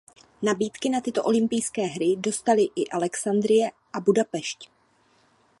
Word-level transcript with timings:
Nabídky 0.41 0.89
na 0.89 1.01
tyto 1.01 1.23
olympijské 1.23 1.81
hry 1.85 2.15
dostaly 2.17 2.67
i 2.75 2.89
Alexandrie 2.89 3.71
a 3.93 3.99
Budapešť. 3.99 4.69